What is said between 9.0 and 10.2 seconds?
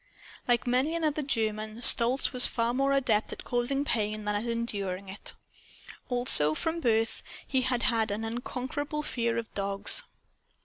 fear of dogs.